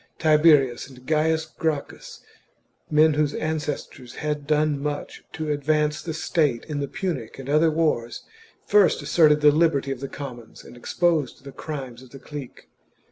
Tiberius 0.17 0.89
and 0.89 1.05
Gains 1.05 1.45
Gracchus— 1.45 2.21
men 2.99 3.13
whose 3.13 3.35
ancestors 3.35 4.15
had 4.15 4.47
done 4.47 4.81
much 4.81 5.23
to 5.33 5.51
advance 5.51 6.01
the 6.01 6.15
state 6.15 6.65
in 6.65 6.79
the 6.79 6.87
Punic 6.87 7.37
and 7.37 7.47
other 7.47 7.69
wars— 7.69 8.23
first 8.65 9.03
asserted 9.03 9.41
the 9.41 9.51
liberty 9.51 9.91
of 9.91 9.99
the 9.99 10.09
commons 10.09 10.63
and 10.63 10.75
exposed 10.75 11.43
the 11.43 11.51
crimes 11.51 12.01
of 12.01 12.09
the 12.09 12.17
clique. 12.19 12.67